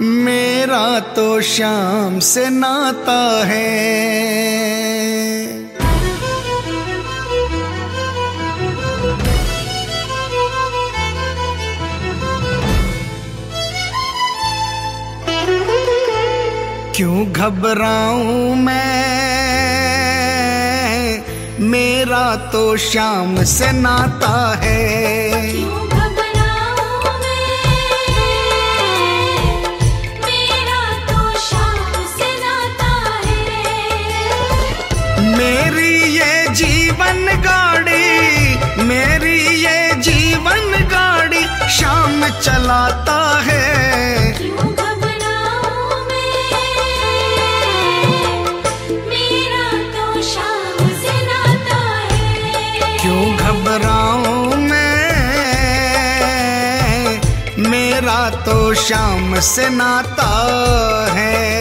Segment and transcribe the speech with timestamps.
[0.00, 3.66] मेरा तो शाम से नाता है।
[16.96, 19.15] क्यों घबराऊं मैं?
[22.16, 24.76] मेरा तो शाम से नाता है।
[31.08, 32.92] तो नाता
[33.26, 33.42] है।
[35.36, 38.08] मेरी ये जीवन गाड़ी
[38.84, 39.78] मेरी ये
[40.08, 40.64] जीवन
[40.94, 41.44] गाड़ी
[41.76, 43.55] शाम चलाता है।
[58.86, 60.28] शाम से नाता
[61.14, 61.55] है।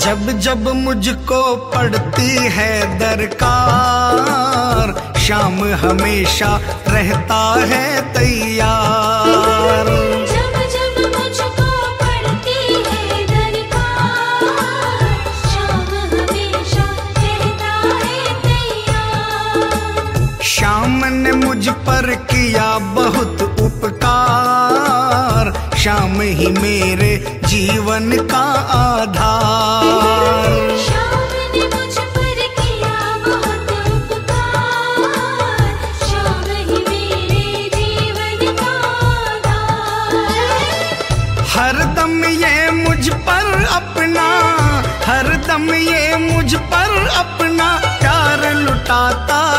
[0.00, 1.40] जब जब मुझको
[1.72, 4.86] पड़ती है दरकार
[5.20, 6.50] शाम हमेशा
[6.88, 9.88] रहता है तैयार।
[10.32, 11.68] जब जब मुझको
[12.00, 15.12] पड़ती है दरकार
[15.50, 16.86] शाम हमेशा
[17.18, 20.16] रहता है तैयार।
[20.52, 25.44] शाम ने मुझ पर किया बहुत उपकार
[25.78, 27.12] शाम ही मेरे
[27.44, 29.89] जीवन का आधार।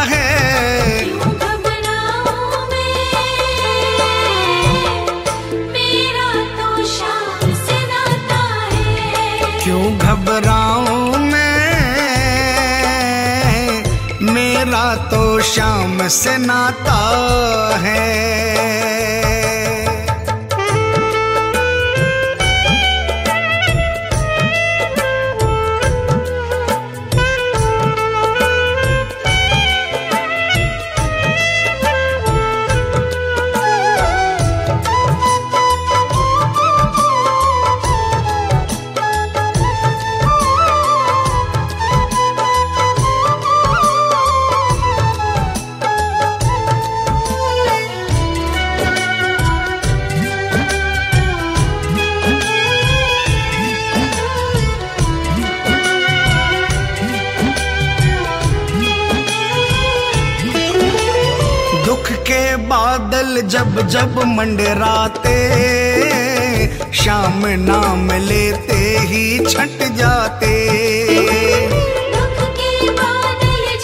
[0.03, 0.41] है।
[9.63, 11.51] क्यों घबराऊं मैं?
[14.21, 16.99] मेरा तो शाम से नाता
[17.81, 18.50] है।
[63.41, 65.37] जब जब मंडराते
[66.93, 68.77] शाम नाम लेते
[69.09, 70.51] ही छट जाते।
[72.13, 72.37] दुख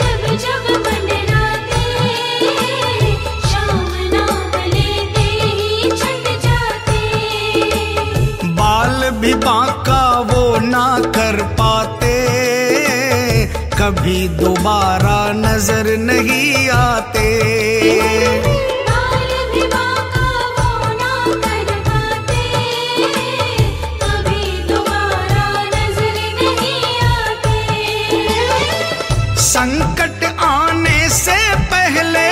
[0.02, 0.66] जब जब
[4.14, 7.02] नाम लेते ही छट जाते।
[8.54, 10.88] बाल भी बांका वो ना
[11.18, 12.16] कर पाते
[13.80, 17.26] कभी दोबारा नज़र नहीं आते।
[29.38, 32.30] संकट आने से पहले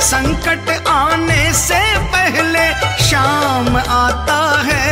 [0.00, 2.66] संकट आने से पहले
[3.04, 4.86] शाम आता है।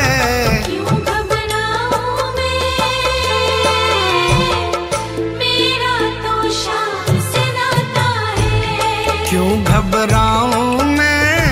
[9.28, 11.48] क्यों घबराऊं मैं?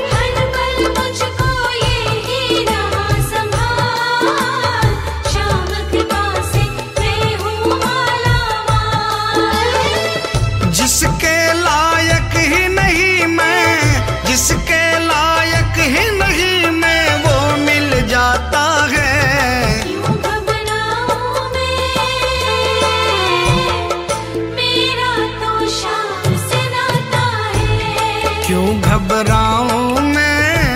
[29.15, 30.67] घबराऊं मैं।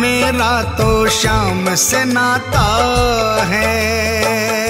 [0.00, 2.66] मेरा तो शाम से नाता
[3.44, 4.67] है।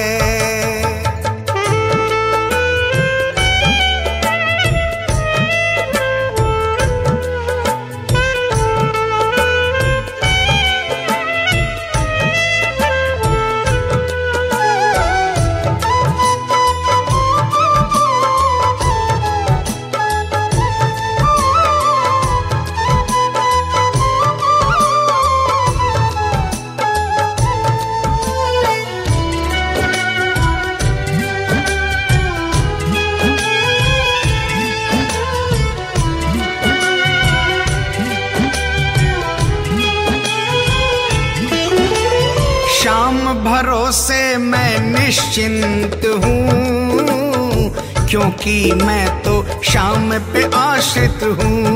[42.89, 47.69] श्याम भरोसे मैं निश्चिंत हूँ
[48.11, 49.35] क्योंकि मैं तो
[49.71, 51.67] श्याम पे आश्रित हूँ।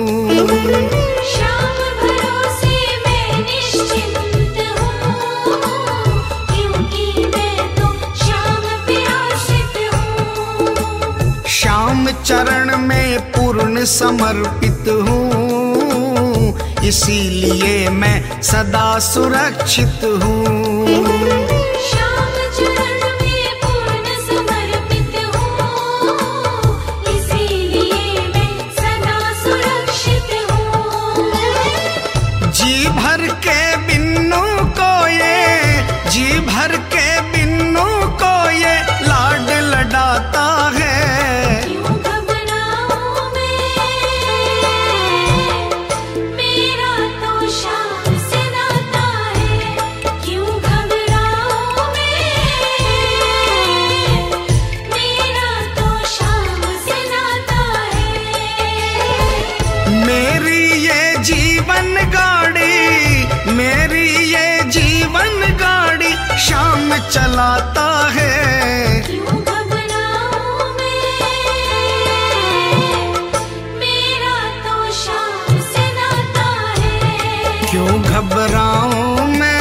[11.58, 20.61] श्याम चरण में पूर्ण समर्पित हूँ इसीलिए मैं सदा सुरक्षित हूँ।
[66.92, 71.22] शाम चलाता है। क्यों घबराऊं मैं?
[73.78, 79.52] मेरा तो श्याम से नाता है। क्यों घबराऊं मैं?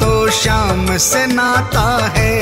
[0.00, 2.34] तो शाम से नाता है।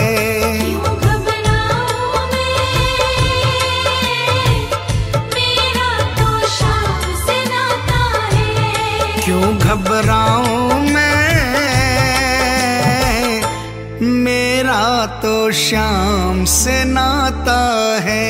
[9.25, 10.22] क्यों घबराऊं
[15.63, 17.61] शाम से नाता
[18.03, 18.22] है।